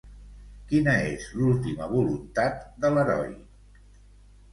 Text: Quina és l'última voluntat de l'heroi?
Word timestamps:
Quina 0.69 0.95
és 1.09 1.27
l'última 1.41 1.89
voluntat 1.91 2.63
de 2.87 2.91
l'heroi? 2.95 3.29